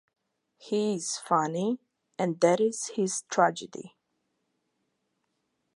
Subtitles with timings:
[0.57, 1.77] He is funny
[2.17, 3.95] and that is his tragedy.